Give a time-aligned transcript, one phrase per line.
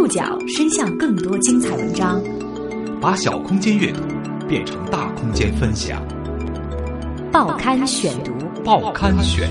[0.00, 2.22] 触角伸向更多精彩文章，
[3.02, 4.00] 把小空间阅读
[4.48, 6.02] 变成大空间分享。
[7.30, 8.32] 报刊选读，
[8.64, 9.46] 报刊选，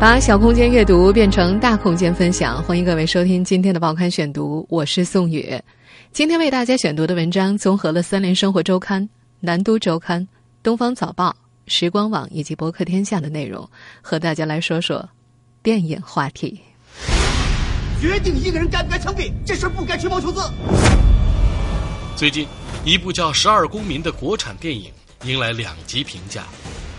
[0.00, 2.60] 把小空间阅读变成大空间分享。
[2.64, 5.56] 欢迎各位收听今天的报刊选读，我是宋宇。
[6.10, 9.00] 今天为大家选读的文章综合了《三联生活周刊》、
[9.38, 10.20] 《南都周刊》、
[10.64, 11.30] 《东方早报》、
[11.68, 13.64] 时光网以及博客天下的内容，
[14.02, 15.08] 和大家来说说。
[15.68, 16.58] 电影话题，
[18.00, 20.40] 决定一个人该不该枪毙，这事不该吹毛求疵。
[22.16, 22.48] 最近，
[22.86, 24.90] 一部叫《十二公民》的国产电影
[25.24, 26.44] 迎来两极评价，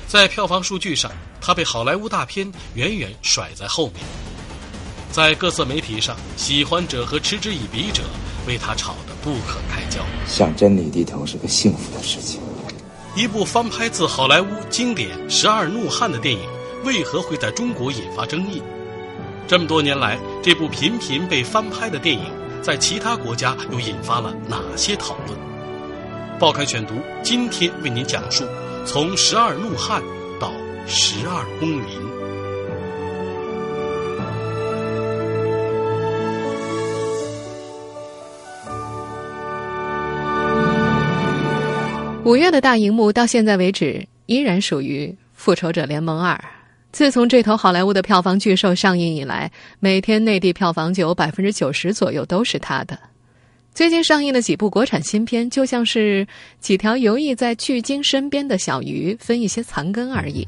[0.07, 1.11] 在票房数据上，
[1.41, 4.03] 它被好莱坞大片远远甩在后面；
[5.11, 8.03] 在各色媒体上，喜欢者和嗤之以鼻者
[8.45, 10.05] 为它吵得不可开交。
[10.27, 12.39] 向真理低头是个幸福的事情。
[13.15, 16.58] 一部翻拍自好莱坞经典《十二怒汉》的电影。
[16.83, 18.61] 为何会在中国引发争议？
[19.47, 22.23] 这么多年来，这部频频被翻拍的电影，
[22.61, 25.37] 在其他国家又引发了哪些讨论？
[26.39, 28.45] 报刊选读今天为您讲述：
[28.85, 30.01] 从《十二怒汉》
[30.39, 30.51] 到
[30.87, 31.79] 《十二公民》。
[42.23, 46.35] 五月的大荧幕到现在为止依然属于《复仇者联盟二》。
[46.91, 52.97] 自从这头好莱坞的票房巨兽上映以来，每天内地票房就有百分之九十左右都是它的。
[53.73, 56.27] 最近上映的几部国产新片，就像是
[56.59, 60.45] 几条游弋在巨鲸身边的小鱼，分一些残羹而已。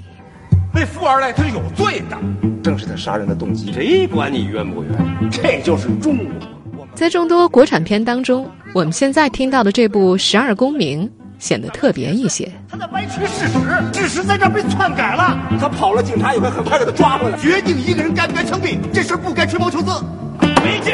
[0.73, 2.17] 那富二代他是有罪的，
[2.64, 3.72] 正是他杀人的动机。
[3.72, 5.30] 谁管你冤不冤？
[5.30, 6.25] 这就是中国。
[6.95, 11.08] 在众多国产片当中，我们现在听到的这部《十二公民》。
[11.42, 12.50] 显得特别一些。
[12.70, 15.38] 他在歪曲事实，事实在这儿被篡改了。
[15.59, 17.38] 他跑了，警察也会很快给他抓回来。
[17.39, 19.88] 决定一个人该不该枪毙，这事不该吹毛求疵。
[20.64, 20.94] 没劲。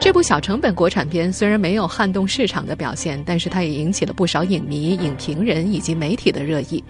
[0.00, 6.82] 这部小成本国产片虽然没有撼动市场的表现，但是它也引起了不少影迷、影评人以及媒体的热议。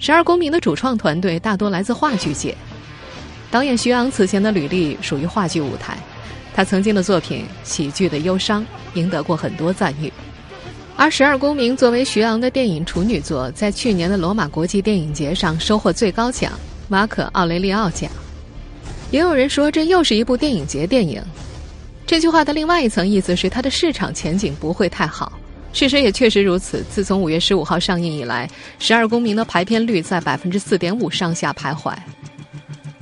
[0.04, 2.56] 《十二公民》的主创团队大多来自话剧界，
[3.50, 5.98] 导演徐昂此前的履历属于话剧舞台，
[6.54, 8.62] 他曾经的作品《喜剧的忧伤》
[8.94, 10.10] 赢得过很多赞誉。
[11.02, 16.52] 而《十二公民》作为徐昂的电影处女作，在去年的罗马国际电影节上收获最高奖——
[16.86, 18.08] 马可·奥雷利奥奖。
[19.10, 21.20] 也有人说，这又是一部电影节电影。
[22.06, 25.32] 这句话的另外一层意思是，它的市场前景不会太好。
[25.72, 26.84] 事实也确实如此。
[26.88, 28.46] 自从五月十五号上映以来，
[28.78, 31.92] 《十二公民》的排片率在百分之四点五上下徘徊。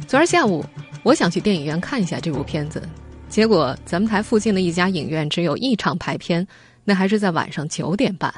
[0.08, 0.64] 昨儿下午，
[1.02, 2.82] 我想去电影院看一下这部片子，
[3.28, 6.46] 结果咱们台附近的一家影院只有一场排片。
[6.84, 8.32] 那还是在晚上九点半，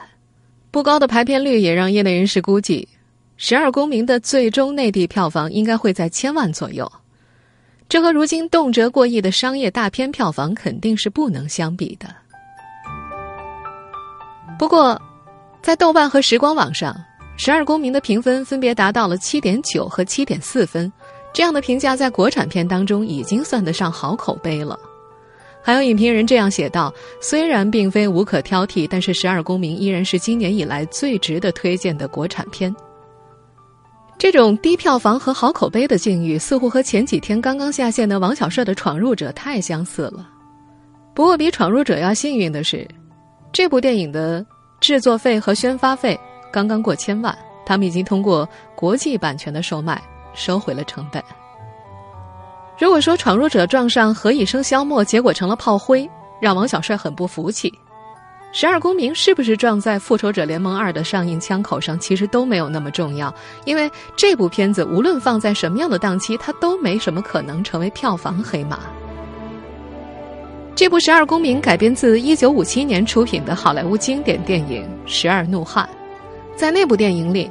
[0.71, 2.89] 不高的排片率也让业内人士估计，
[3.37, 6.91] 《十二公民》的最终内地票房应该会在千万左右，
[7.89, 12.09] 这和如今动辄过亿的商业大片票房肯定是不能相比的。
[14.59, 15.01] 不过，
[15.63, 16.95] 在豆瓣和时光网上，
[17.37, 20.93] 《十二公民》的评分分别达到了七点九和七点四分，
[21.33, 24.79] 这样的评价在国产片当中已经算得上好口碑了。
[25.63, 26.93] 还有影评人这样写道
[27.23, 32.75] ：“虽然并非无可挑剔，但是《十二公民》依然是今年以来最值得推荐的国产片。”
[34.19, 40.29] 这种低票房和好口碑的境遇，似乎和前几天刚刚下线的王小帅的《闯入者》太相似了。
[41.15, 42.87] 不过，比《闯入者》要幸运的是，
[43.53, 44.45] 这部电影的
[44.81, 46.19] 制作费和宣发费
[46.53, 47.37] 刚刚过千万，
[47.67, 50.01] 他们已经通过国际版权的售卖
[50.35, 51.23] 收回了成本。
[52.79, 56.09] 如果说闯入者撞上何以笙箫默，结果成了炮灰，
[56.41, 57.73] 让王小帅很不服气。
[58.55, 63.33] 十二公民是不是撞在复仇者联盟二的上映枪口上，其实都没有那么重要，
[63.65, 68.81] 因为这部片子无论放在什么样的档期，它都没什么可能成为票房黑马。
[70.75, 75.89] 这部《十二公民》改编自一九五七年出品的好莱坞经典电影《十二怒汉》，
[76.59, 77.49] 在那部电影里，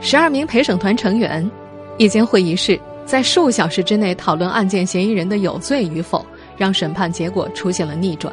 [0.00, 1.48] 十二名陪审团成员，
[1.96, 2.78] 一间会议室。
[3.04, 6.24] 在数小时之内讨论案件嫌疑人的有罪与否，
[6.56, 8.32] 让审判结果出现了逆转。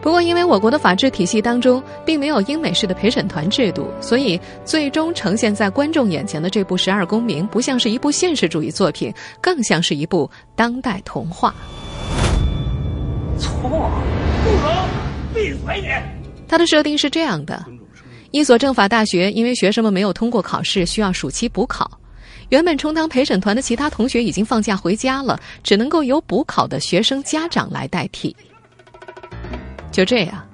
[0.00, 11.52] 不过，因为我国的法治体系当中并没有英美式的陪审团制度，所以最终呈现在观众眼前的这部《十二公民》不像是一部现实主义作品，更像是一部当代童话。
[13.38, 13.50] 错，
[14.44, 14.88] 不能
[15.34, 15.88] 闭嘴你！
[16.46, 17.64] 它的设定是这样的：
[18.30, 21.90] 一所政法大学因为学生们没有通过考试，需要暑期补考。
[22.48, 28.34] 原本充当陪审团的其他同学已经放假回家了，只能够由补考的学生家长来代替。
[29.92, 30.46] 就这样，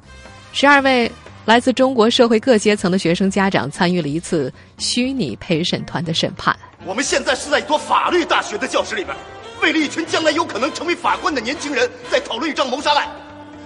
[0.52, 1.10] 十二位
[1.44, 6.56] 来自中国社会各阶层的学生家长参与了一次虚拟陪审团的审判。
[6.84, 9.16] 我们现在是在一所法律大学的教室里边，
[9.62, 13.08] 为了一群将来有可能成为法官的年轻人，在讨论一桩谋杀案，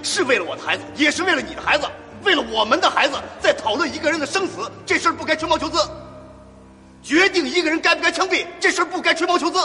[0.03, 1.87] 是为了我的孩子，也是为了你的孩子，
[2.25, 5.79] 为了我们的孩子，在讨论一个人的生死，这事儿不该吹毛求疵。
[7.29, 9.59] 决定一个人该不该枪毙，这事儿不该吹毛求疵。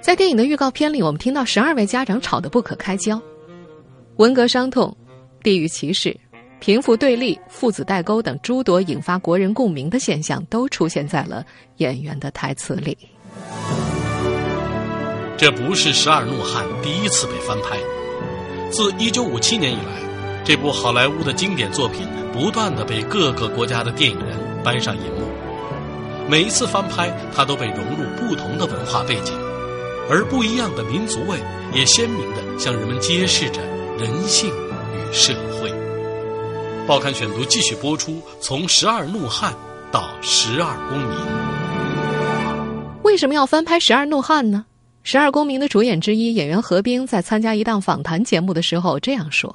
[0.00, 3.20] 在电影的预告片里，我们听到十二位家长吵得不可开交，
[4.16, 4.96] 文革伤痛、
[5.42, 6.16] 地域歧视、
[6.58, 11.44] 贫富对立、父子代沟等诸多引发国人共鸣的现象，都出现在了
[11.76, 12.96] 演员的台词里。
[15.36, 17.76] 这不是《十二怒汉》第一次被翻拍，
[18.70, 20.00] 自1957年以来，
[20.44, 24.34] 这部好莱坞的经典作品不断的被各个国家的电影人
[24.64, 25.26] 搬上银幕。
[26.28, 29.32] 每一次翻拍，它都被融入不同的文化背景，
[30.10, 31.38] 而不一样的民族味
[31.72, 33.60] 也鲜明的向人们揭示着
[33.96, 35.72] 人性与社会。
[36.84, 39.52] 报刊选读继续播出，从《十二怒汉》
[39.92, 41.16] 到《十二公民》。
[43.04, 44.64] 为什么要翻拍《十二怒汉》呢？
[45.08, 49.54] 《十二公民》的主演之一演员何冰在参加一档访谈节目的时候这样说：“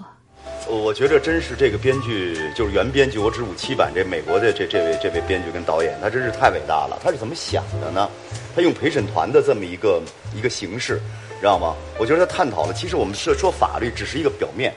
[0.67, 6.99] 我觉得真是这个编剧，就是原编剧，我指五七版这美国的这这位这位编剧跟导演，他真是太伟大了。
[7.03, 8.09] 他是怎么想的呢？
[8.55, 10.01] 他用陪审团的这么一个
[10.35, 11.01] 一个形式，
[11.39, 11.75] 知道吗？
[11.99, 14.73] 我觉得他探讨了，其实我们是说法律只是一个表面，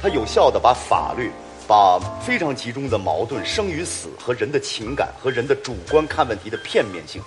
[0.00, 1.30] 他有效的把法律，
[1.66, 7.20] 把非常集中的矛盾、生与死和人的情感和人的主观看问题的片面性，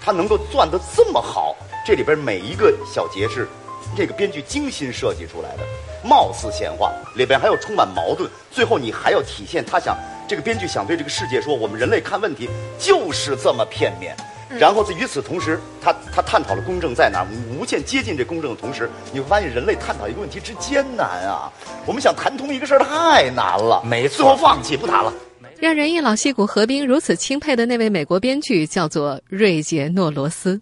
[0.00, 1.54] 他能够钻得这么好。”
[1.86, 3.48] 这里边每一个小节是
[3.96, 5.62] 这个编剧精心设计出来的，
[6.02, 8.28] 貌似闲话，里边还有充满矛盾。
[8.50, 12.48] 最后你还要体现他想这个编剧想对这个世界说，我们人类看问题
[12.78, 14.16] 就是这么片面。
[14.58, 17.24] 然后在与此同时，他他探讨了公正在哪，
[17.56, 21.52] 无限接近这公正的同时，你会发现人类探讨一个问题之艰难啊！
[21.86, 25.12] 我们想谈通一个事儿太难了，没错，最后放弃不谈了。
[25.60, 30.60] 让人一老戏骨何冰如此钦佩的那位美国编剧叫做瑞杰诺罗斯。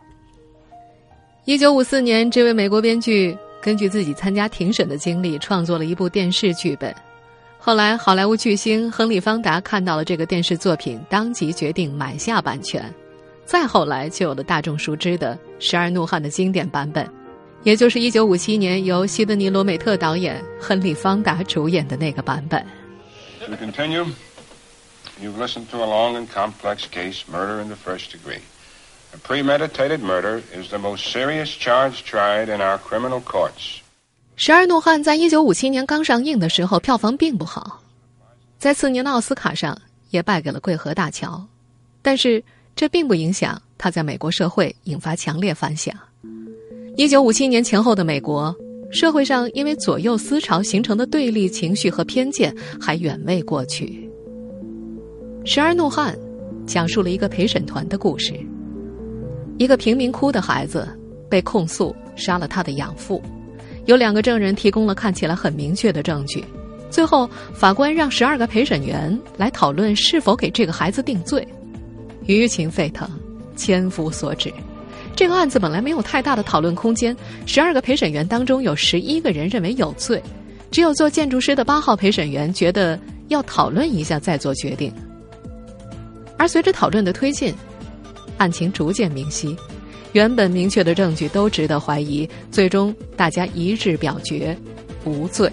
[1.46, 6.94] 一九五四年，这位美国编剧根据自己参加庭审的经历，创作了一部电视剧本。
[7.58, 12.93] 后来，好莱坞巨星亨利·方达看到了这个电视作品，当即决定买下版权。
[13.44, 17.08] 再后来，就有了大众熟知的《十二怒汉》的经典版本，
[17.64, 22.64] 也就是一九五七年由西德尼·罗美特导演、亨利·方达主演的那个版本。
[23.40, 24.06] To continue,
[25.20, 28.40] you've listened to a long and complex case, murder in the first degree.
[29.22, 33.81] Premeditated murder is the most serious charge tried in our criminal courts.
[34.37, 37.82] 十二怒汉在一九五七年刚上映的时候，票房并不好，
[38.58, 39.76] 在次年的奥斯卡上
[40.10, 41.32] 也败给了《桂河大桥》，
[42.00, 42.43] 但是
[42.76, 45.94] 这并不影响他在美国社会引发强烈反响。
[46.96, 48.54] 一九五七年前后的美国
[48.90, 54.08] 社会上，因为左右思潮形成的对立情绪和偏见还远未过去。
[55.44, 56.16] 十二怒汉
[56.66, 58.34] 讲述了一个陪审团的故事。
[59.58, 60.88] 一个贫民窟的孩子
[61.28, 63.20] 被控诉杀了他的养父，
[63.87, 66.44] 有两个证人提供了看起来很明确的证据。
[66.88, 71.46] 最后，法官让十二个陪审员来讨论是否给这个孩子定罪，
[72.26, 73.10] 舆情沸腾，
[73.56, 74.50] 千夫所指。
[75.16, 77.14] 这个案子本来没有太大的讨论空间，
[77.44, 80.22] 十二个陪审员当中有十一个人认为有罪，
[80.70, 82.96] 只有做建筑师的八号陪审员觉得
[83.26, 84.93] 要讨论一下再做决定。
[86.37, 87.52] 而随着讨论的推进。
[88.38, 89.55] 案情逐渐明晰，
[90.12, 94.57] 原本明确的证据都值得怀疑，最终大家一致表决
[95.04, 95.50] 无罪。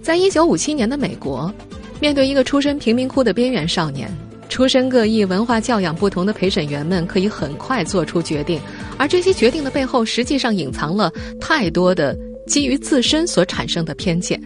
[0.00, 1.52] 在一九五七年的美国，
[2.00, 4.10] 面对一个出身贫民窟的边缘少年，
[4.48, 8.60] 出身各异、文化教养不同的陪审员们可以很快做出决定，
[8.98, 14.42] 而这些决定的背后，实际上隐藏了太多的基于自身所产生的偏见。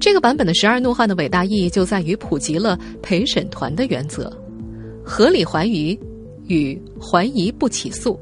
[0.00, 4.32] 这个版本的《十二怒汉》的伟大意义就在于普及了陪审团的原则。
[5.08, 5.98] 合理怀疑
[6.48, 8.20] 与怀疑不起诉，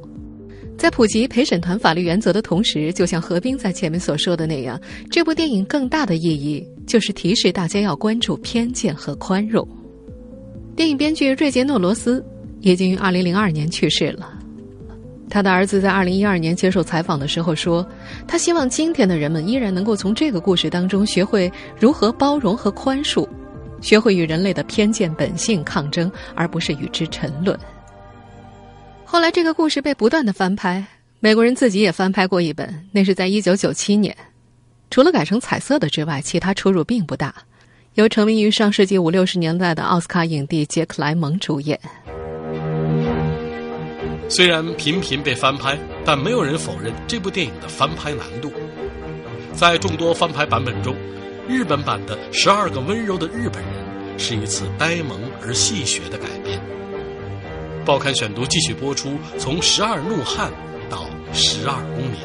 [0.78, 9.66] 在普及陪审团法律原则的同时，就像何冰在前面所说的那样，这部电影更大的意义就是提示大家要关注偏见和宽容。
[10.76, 12.24] 电影编剧瑞杰诺罗斯
[12.60, 14.38] 已经于二零零二年去世了，
[15.28, 17.84] 他的儿子在二零一二年接受采访的时候说，
[18.28, 21.50] 他希望今天的人们依然能够从这个故事当中学会
[21.80, 23.26] 如何包容和宽恕。
[23.80, 27.58] 学会与人类的偏见本性抗争，而不是与之沉沦。
[29.04, 30.84] 后来，这个故事被不断的翻拍，
[31.20, 34.16] 美国人自己也翻拍过一本，那是在一九九七年。
[34.90, 37.34] 除了改成彩色的之外，其他出入并不大。
[37.94, 41.80] 由成名于上世纪五六十年代的奥斯卡影帝杰克莱蒙主演。
[44.28, 48.52] 虽然频频被翻拍，但没有人否认这部电影的翻拍难度。
[49.54, 50.94] 在众多翻拍版本中。
[51.48, 53.72] 日本版的《十二个温柔的日本人》
[54.18, 56.60] 是一次呆萌而戏谑的改编。
[57.84, 60.50] 报刊选读继续播出，从《十二怒汉》
[60.90, 62.18] 到十二公民。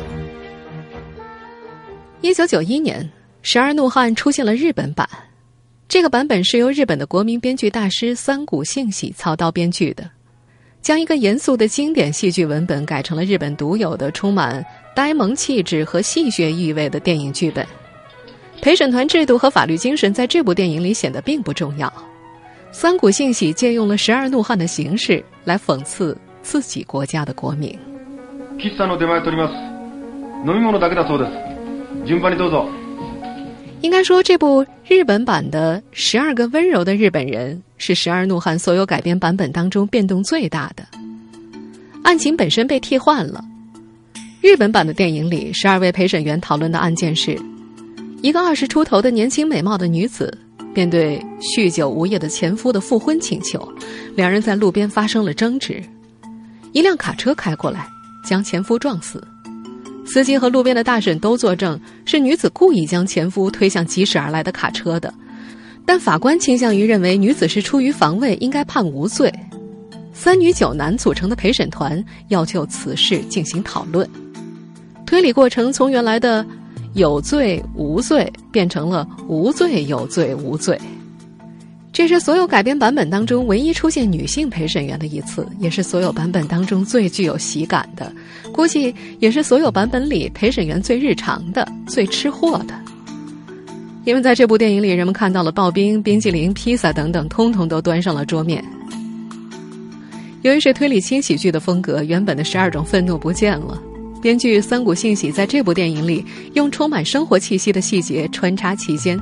[2.21, 3.03] 一九九一年，
[3.43, 5.07] 《十二怒汉》出现了日本版，
[5.87, 10.09] 这个版本是由日本的国民编剧大师三谷幸喜操刀编剧的，
[10.81, 17.63] 将一个严肃的经典戏剧文本改成了日本独有的、充满呆萌气质和戏谑意味的电影剧本。
[18.60, 21.92] 陪审团制度和法律精神在这部电影里显得并不重要。
[22.72, 27.70] 三谷幸喜借用了《十二怒汉》的形式来讽刺自己国家的国民。
[28.58, 29.52] 喫茶の出前取ります。
[30.44, 31.32] 飲み物だけだそうです。
[32.06, 32.66] 順番にどうぞ。
[33.82, 40.84] 应该说，这部日本版的《十二个温柔的日本人》是《十二怒汉》所有改编版本当中变动最大的。
[42.02, 43.44] 案情本身被替换了。
[44.40, 47.38] 日本版的电影里，十二位陪审员讨论的案件是。
[48.21, 50.31] 一个二十出头的年轻美貌的女子，
[50.75, 53.67] 面对酗酒无业的前夫的复婚请求，
[54.15, 55.83] 两人在路边发生了争执。
[56.71, 57.87] 一辆卡车开过来，
[58.23, 59.27] 将前夫撞死。
[60.05, 65.11] 司机和路边的大婶都作证，是女子故意将前夫推向疾驶而来的卡车的。
[65.83, 69.33] 但法官倾向于认为女子是出于防卫，应该判无罪。
[70.13, 74.07] 三女九男组成的陪审团要就此事进行讨论。
[75.07, 76.45] 推理过程从原来的。
[76.93, 80.79] 有罪无罪变成了无罪有罪无罪，
[81.93, 88.11] 这是所有改编版本当中唯一出现女性陪审员的一次，也是所有版本当中最具有喜感的，
[88.51, 92.73] 估计也是所有版本里陪审员最日常的、最吃货的。
[94.03, 98.63] 因为在这部电影里，人们看到了刨冰、冰激凌、披萨等等，通通都端上了桌面。
[100.41, 103.79] 由于是推理轻喜剧的风格，原本的十二种愤怒不见了。
[104.21, 106.23] 编剧三谷幸喜在这部电影里
[106.53, 109.19] 用充满生活气息的细节穿插其间，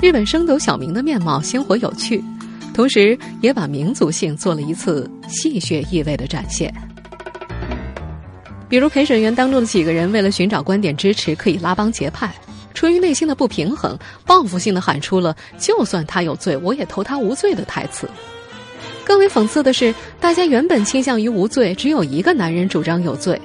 [0.00, 2.22] 日本升斗小民的面貌鲜活有趣，
[2.74, 6.74] 同时也把民族性做了一次戏谑意味的展现。
[8.68, 12.34] 比如陪审员当中的几个人为了寻找观点支持，可以拉帮结派，
[12.74, 13.96] 出于内心的不平衡，
[14.26, 18.08] 报复性的喊出了“就算他有罪，我也投他无罪”的台词。
[19.04, 23.40] 更为讽刺的是，大家原本倾向于无罪，只有一个男人主张有罪。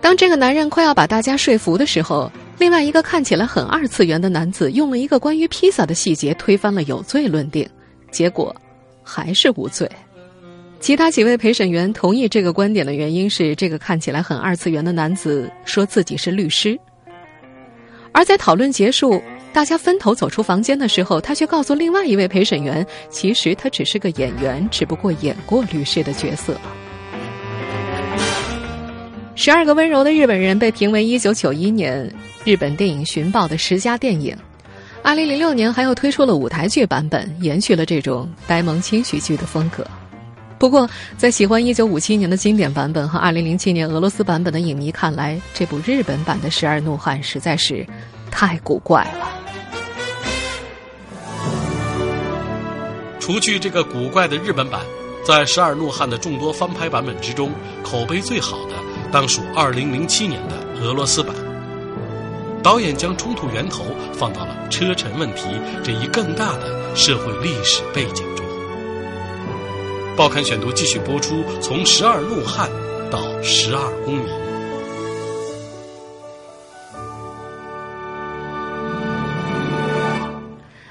[0.00, 7.68] 当这个男人快要把大家说服的时候，另外一个看起来很二次元的男子用了一个关于披萨的细节推翻了有罪论定，
[8.10, 8.54] 结果
[9.02, 9.88] 还是无罪。
[10.80, 16.78] 其他几位陪审员同意这个观点的原因是，这个看起来很二次元的男子说自己是律师。
[18.12, 26.58] 而在讨论结束，大家分头走出房间的时候，他却告诉另外一位陪审员，其实他只是个演员，只不过演过律师的角色。
[29.42, 34.36] 十二个温柔的日本人被评为一九九一年日本电影寻宝的十佳电影。
[35.02, 39.82] 二零零六年还又推出了舞台剧版本，延续了这种呆萌轻喜剧的风格。
[40.58, 47.86] 不过，在喜欢一九五七年的经典版本和二零零七年俄罗斯版本的影迷看来，这部日本版的《十二怒汉》实在是
[48.30, 49.26] 太古怪了。
[53.18, 54.82] 除去这个古怪的日本版，
[55.26, 57.50] 在《十二怒汉》的众多翻拍版本之中，
[57.82, 58.74] 口碑最好的。
[59.12, 61.34] 当属2007年的俄罗斯版，
[62.62, 65.46] 导演将冲突源头放到了车臣问题
[65.82, 68.46] 这一更大的社会历史背景中。
[70.16, 72.70] 报刊选读继续播出，从十二怒汉
[73.10, 74.26] 到十二公民。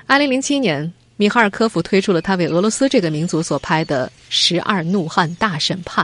[0.07, 6.03] 2007年，米哈尔科夫推出了他为俄罗斯这个民族所拍的《十二怒汉大审判》。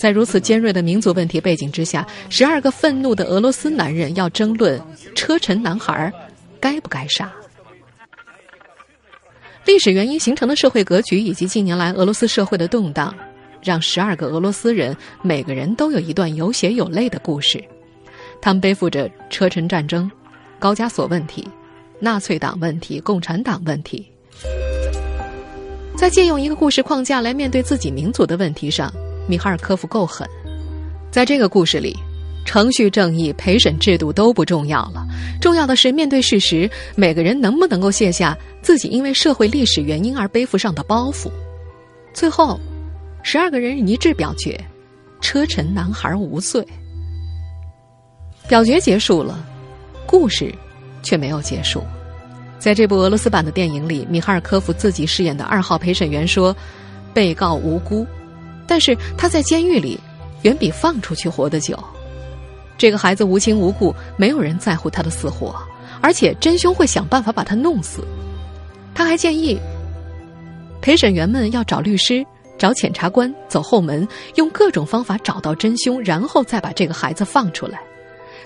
[0.00, 4.80] 在如此尖锐的民族问题背景之下，十二个愤怒的俄罗斯男人要争论
[5.14, 6.10] 车臣男孩
[6.58, 7.30] 该不该杀。
[9.66, 13.14] 历史原因形成的社会格局以及近年来俄罗斯社会的动荡，
[13.62, 17.62] 让十二个俄罗斯人每个人都有一段有血有泪的故事。
[18.40, 20.10] 他们背负着车臣战争、
[20.58, 21.46] 高加索问题、
[21.98, 24.10] 纳粹党问题、共产党问题，
[25.94, 28.90] 在借用一个故事框架来面对自己民族的问题上。
[29.30, 30.28] 米哈尔科夫够狠，
[31.12, 31.96] 在这个故事里，
[32.44, 35.06] 程序正义、陪审制度都不重要了，
[35.40, 41.30] 重要的是面对事实，每个人能不能够卸下自己因为社会历史原因而背负上的包袱。
[42.12, 42.58] 最后，
[43.22, 44.58] 十二个人一致表决，
[45.20, 46.66] 车臣男孩无罪。
[48.48, 49.46] 表决结束了，
[50.06, 50.52] 故事
[51.04, 51.84] 却没有结束。
[52.58, 56.54] 在这部俄罗斯版的电影里，米哈尔科夫自己饰演的二号陪审员说
[57.14, 58.04] ：“被告无辜，
[58.70, 59.98] 但是他在监狱里
[60.42, 61.76] 远比放出去活得久。
[62.78, 65.52] 这个孩子无亲无故，没有人在乎他的死活，
[66.00, 68.04] 而且真凶会想办法把他弄死。”
[68.94, 69.58] 他还建议
[70.80, 72.24] 陪审员们要找律师、
[72.56, 77.80] 找检察官、走后门，用各种方法找到真凶，然后再把这个孩子放出来。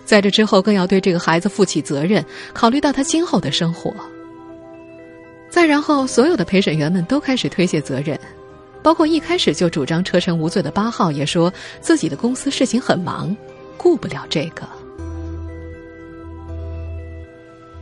[0.07, 3.95] 在这之后，更要对这个孩子负起责任，考虑到他今后的生活。
[5.51, 8.19] 再然后，所有的陪审员们都开始推卸责任，
[8.85, 11.51] 包括一开始就主张车臣无罪的八号，也说
[11.81, 13.35] 自己的公司事情很忙，
[13.79, 14.69] 顾不了这个。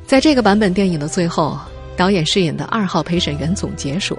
[0.06, 1.58] 在这个版本电影的最后，
[1.96, 4.16] 导演饰演的二号陪审员总结说：“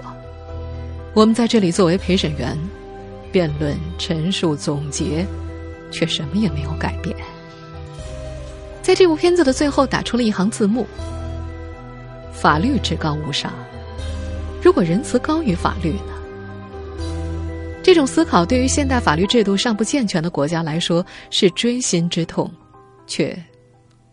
[1.16, 2.54] 我们在这里作为陪审员，
[3.32, 5.24] 辩论、陈述、总结，
[5.90, 7.16] 却什么也没有改变。”
[8.82, 10.86] 在这部片子的最后打出了一行字幕
[12.30, 13.50] ：“法律至高无上，
[14.62, 16.10] 如果仁慈高于法律呢？”
[17.84, 22.50] 这种思考对于现代法律制度尚不健全的国家来说是锥心之痛，
[23.06, 23.36] 却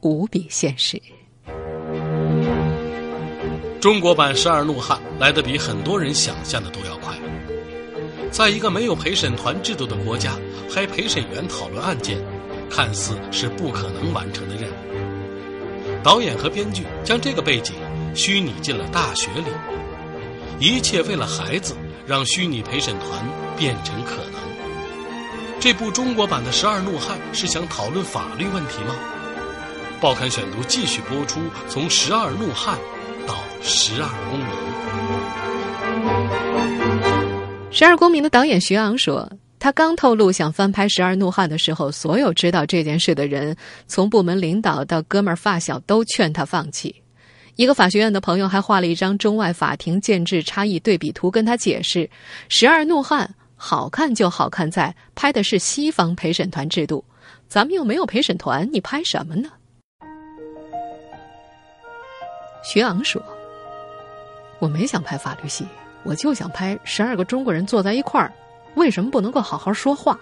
[0.02, 1.02] 无比现实。
[3.80, 7.16] 中国版《十二怒汉》来得比很多人想象的都要快。
[8.30, 10.34] 在一个没有陪审团制度的国家，
[10.70, 12.18] 还陪审员讨论案件。
[12.70, 17.76] 看似是不可能完成的任务，导演和编剧将这个背景
[18.16, 19.48] 虚拟进了大学里，
[20.58, 21.76] 一切为了孩子，
[22.06, 23.26] 让虚拟陪审团
[23.58, 24.42] 变成可能。
[25.60, 28.96] 这部中国版的《十二怒汉》是想讨论法律问题吗？
[30.00, 31.40] 报刊选读继续播出，
[31.70, 32.78] 从《十二怒汉》
[33.28, 34.48] 到《十二公民》。
[37.78, 39.32] 《十二公民》的导演徐昂说。
[39.64, 43.56] 他刚透露想翻拍《十二怒汉》的时候，所有知道这件事的人，
[43.86, 46.96] 从部门领导到哥们儿发小，都劝他放弃。
[47.58, 52.00] 一个法学院的朋友还画了一张中外法庭建制差异对比图，跟他解释：
[52.50, 53.30] 《十二怒汉》
[53.64, 57.06] 好看就好看在拍的是西方陪审团制度，
[57.48, 59.52] 咱们又没有陪审团，你拍什么呢？
[62.64, 63.22] 徐昂说
[64.58, 65.64] ：“我没想拍法律戏，
[66.02, 68.34] 我就想拍十二个中国人坐在一块儿。”
[68.74, 70.20] 为什么不能够好好说话？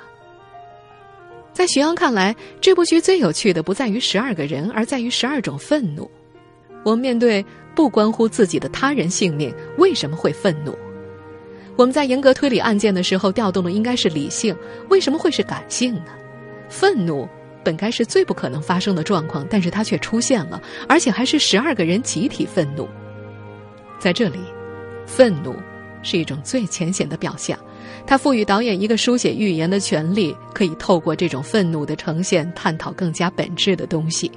[1.53, 6.11] 在徐昂看来，这部剧最有趣的不在于十二个人，而在于十二种愤怒。
[6.83, 10.77] 我们面对不关乎自己的他人性命，为什么会愤怒？
[11.79, 14.53] 我们在严格推理案件的时候，调动的应该是理性，
[14.89, 16.07] 为什么会是感性呢？
[16.67, 17.25] 愤怒
[17.63, 22.85] 本该是最不可能发生的状况，但是它却出现了，而且还是十二个人集体愤怒。
[23.97, 24.39] 在这里，
[25.05, 25.55] 愤怒
[26.03, 27.57] 是一种最浅显的表象。
[28.05, 34.29] 它赋予导演一个书写预言的权利，可以透过这种愤怒的呈现，探讨更加本质的东西。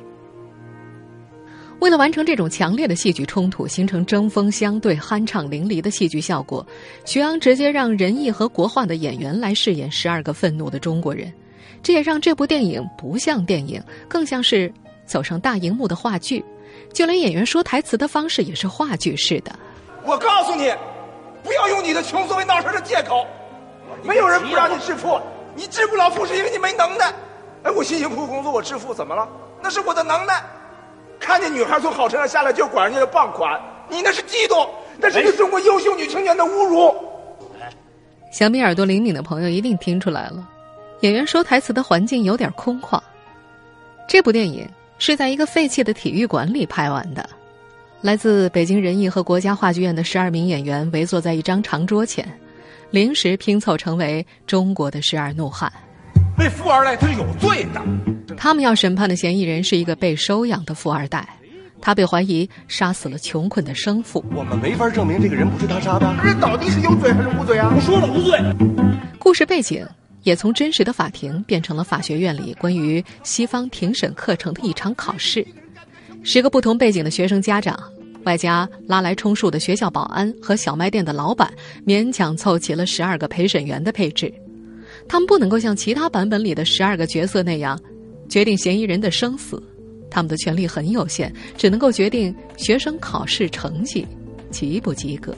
[1.83, 6.64] 为了完成这种强烈的戏剧冲突，形成针锋相对、酣畅淋漓的戏剧效果，
[7.05, 11.33] 徐昂直接让仁义和国画的演员来饰演十二个愤怒的中国人，
[11.83, 14.73] 这也让这部电影不像电影，更像是
[15.05, 16.45] 走上大荧幕的话剧，
[16.92, 19.53] 就连演员说台词的方式也是话剧式的。
[20.05, 20.73] 我告诉你，
[21.42, 23.27] 不要用你的穷作为闹事的借口。
[24.05, 25.21] 没有人不让你致富，
[25.57, 27.12] 你致不了富是因为你没能耐。
[27.64, 29.29] 哎，我辛辛苦苦工作，我致富怎么了？
[29.61, 30.40] 那是我的能耐。
[31.23, 33.59] 看见女孩从好车上下来就管人家的傍款，
[33.89, 36.93] 你那是嫉妒，那是对中国优秀女青年的侮辱。
[38.33, 40.47] 小米耳朵灵敏的朋友一定听出来了，
[41.01, 43.01] 演员说台词的环境有点空旷。
[44.09, 47.29] 这部电影是在一个废弃的体育馆里拍完的，
[48.01, 52.27] 来自北京人艺和国家话剧院的十二名演员围坐在一张长桌前。
[52.91, 55.73] 临时拼凑成为中国的十二怒汉，
[56.37, 57.81] 那富二代他是有罪的。
[58.37, 61.29] 他们要审判的嫌疑人是一个被收养的富二代，
[61.81, 64.25] 他被怀疑杀死了穷困的生父。
[64.35, 67.73] 我们没法证明这个人不是他杀的，这到底是有罪还是无罪啊？
[67.75, 68.38] 我说了无罪。
[69.18, 69.87] 故事背景
[70.23, 75.47] 也从真实的法庭变成了法学院里关于西方庭审课程的一场考试，
[76.25, 77.79] 十个不同背景的学生家长。
[78.25, 81.53] 外加拉来充数的学校保安和小卖店的老板，
[81.85, 84.33] 勉强凑齐了十二个陪审员的配置。
[85.09, 87.79] 他们不能够像其他版本里的十二个角色那样，
[88.29, 89.62] 决定嫌疑人的生死。
[90.11, 94.07] 他们的权力很有限，只能够决定学生考试成绩
[94.51, 95.35] 及不及格。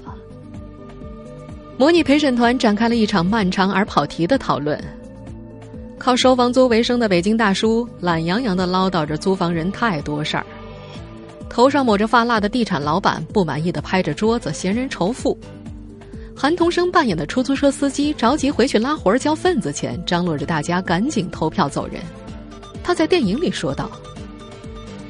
[1.76, 4.82] 模拟陪审团展开了一场漫长而跑题的讨论。
[5.98, 10.44] 靠收房租为生的北京大叔懒洋洋地唠叨着租房人太多事儿。
[11.48, 15.38] 头上抹着发蜡的地产老板不满意的拍着桌子，嫌人仇富。
[16.36, 22.02] 韩童生扮演的出租车司机着急回去拉活儿交份子钱，张罗着大家赶紧投票走人。
[22.82, 23.90] 他在电影里说道：“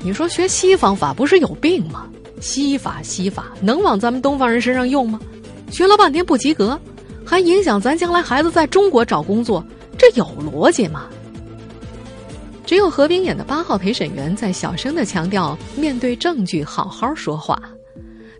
[0.04, 2.06] 你说学西方法不是有病吗？
[2.40, 5.18] 西法西法能往咱们东方人身上用吗？
[5.70, 6.78] 学了半天不及格，
[7.24, 9.64] 还影响咱将来孩子在中国找工作，
[9.98, 11.06] 这有逻辑吗？
[12.66, 17.58] 只有何冰演的八号陪审员在小声的强调：面对证据，好好说话。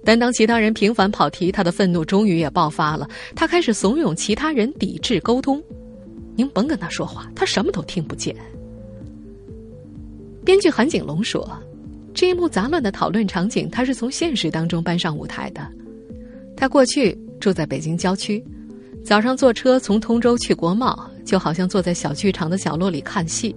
[0.05, 3.09] 但当其他人频繁跑题，他的愤怒终于也爆发了。
[3.35, 5.63] 他开始怂恿其他人抵制沟通。
[6.37, 8.35] 您甭跟他说话，他什么都听不见。
[10.45, 11.49] 编剧韩景龙说
[12.13, 15.67] ：“这一幕杂乱的讨论场景，他是从现实当中搬上舞台的。
[16.57, 18.45] 他过去住在北京郊区，
[19.03, 23.57] 早上坐车从通州去国贸，就好像坐在小剧场的角落里看戏。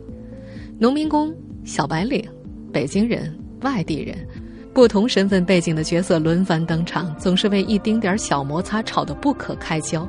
[0.79, 2.23] 农民工、小白领、
[2.71, 4.15] 北京人、外地人，
[4.77, 10.07] 不同身份背景的角色轮番登场，总是为一丁点小摩擦吵得不可开交。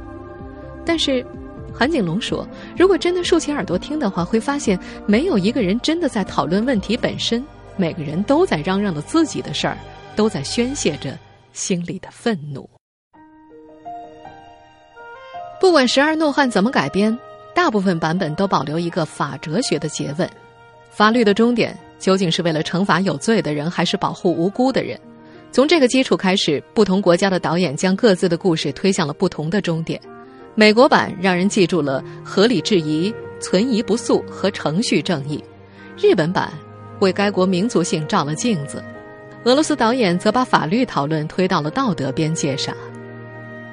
[0.84, 1.24] 但是。”
[1.72, 7.42] 韩景龙说：“如果真的竖起耳朵听的话，会发现没有一个人真的在讨论问题本身，
[7.76, 9.78] 每个人都在嚷嚷着自己的事儿，
[10.14, 11.16] 都在宣泄着
[11.52, 12.68] 心里的愤怒。
[15.60, 17.16] 不管《十二怒汉》怎么改编，
[17.54, 20.28] 大部分版本都保留一个法哲学的诘问：
[20.90, 24.98] 法律的终点究竟是为了惩罚有罪的人，还是保护无辜的人？
[25.50, 30.00] 从这个基础开始，不同国家的导演将各自的故事推向了不同的终点。”
[30.54, 35.42] 美国版让人记住了合理质疑、存疑不诉和程序正义，
[35.96, 36.52] 日本版
[36.98, 38.82] 为该国民族性照了镜子，
[39.44, 42.74] 俄罗斯导演则把法律讨论推到了道德边界上。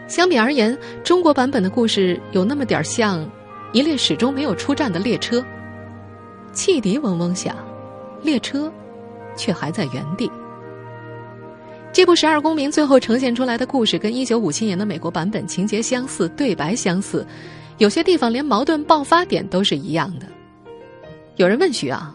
[0.07, 3.27] 相比而言，中国版本的故事有那么点儿像
[3.73, 5.43] 一列始终没有出站的列车，
[6.53, 7.55] 汽笛嗡嗡响，
[8.25, 8.71] 列车
[9.37, 10.29] 却还在原地。
[11.93, 17.25] 这部《十二公民》最后呈现出来的故事跟一九五七年的美国版本情节相似，对白相似，
[17.77, 20.25] 有些地方连矛盾爆发点都是一样的。
[21.37, 22.13] 有人问徐昂：“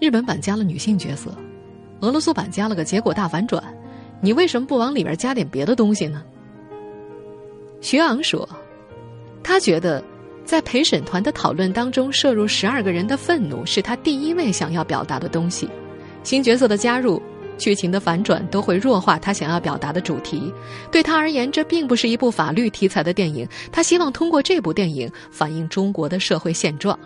[0.00, 1.30] 日本版加了女性角色，
[2.00, 3.62] 俄罗斯版加了个结果大反转，
[4.22, 6.22] 你为什么不往里面加点别的东西呢？”
[7.82, 8.48] 徐昂说
[9.44, 10.02] ：“他觉得，
[10.44, 15.68] 在陪审团的讨论当中摄入十二个人的愤怒是他第一位想要表达的东西，
[16.22, 17.22] 新角色的加入。”
[17.58, 20.52] 剧情的反转都会弱化他想要表达的主题。
[20.90, 23.46] 对他而言，这并不是一部法律题材的电影。
[23.70, 26.98] 他希望通过这部电影反映中国的社会现状。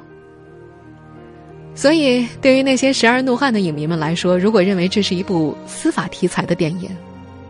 [1.75, 6.89] 所以，对于那些时而怒汉的影迷们来说，如果认为这是一部司法题材的电影，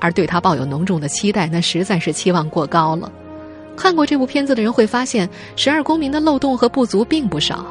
[0.01, 3.13] 而对他抱有浓重的期待，那实在是期望过高了。
[3.77, 7.67] 看过这部片子的人会发现，《十二公民》的漏洞和不足并不少。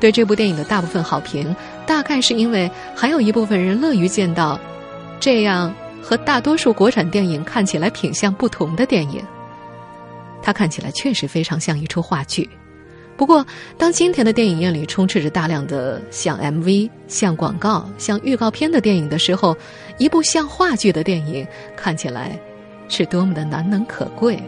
[0.00, 1.54] 对这部电影的大部分好评，
[1.86, 4.58] 大概是因为还有一部分人乐于见到
[5.20, 5.72] 这样
[6.02, 9.22] 和大多数国产电影看起来品相不同的电影。
[10.42, 12.48] 它看起来确实非常像一出话剧。
[13.16, 13.44] 不过，
[13.78, 19.56] 当今天的电影院里充斥着大量的像 MV、像广告、像预告片的电影的时候，
[19.96, 22.38] 一部像话剧的电影看起来
[22.90, 24.38] 是多么的难能可贵，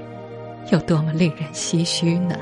[0.70, 2.37] 有多么令人唏嘘呢？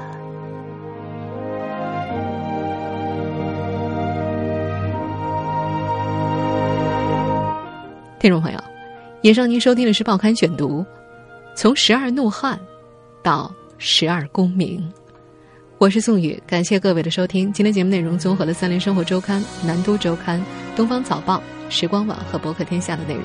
[8.19, 8.59] 听众朋友，
[9.21, 10.81] 以上您收听的是《报刊选读》，
[11.55, 12.59] 从《十二怒汉》
[13.23, 14.81] 到《十二公民》，
[15.79, 17.53] 我是宋宇，感谢各位的收听。
[17.53, 20.41] 今天节目内容综合了《三联生活周刊》、《南都周刊》、
[20.77, 23.25] 《东方早报》、时光网和博客天下的内容。